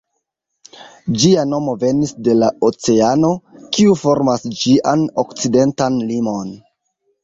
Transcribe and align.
Ĝia 1.23 1.43
nomo 1.49 1.75
venis 1.83 2.15
de 2.29 2.35
la 2.39 2.51
oceano, 2.71 3.31
kiu 3.79 3.97
formas 4.07 4.51
ĝian 4.65 5.09
okcidentan 5.27 6.05
limon. 6.13 6.57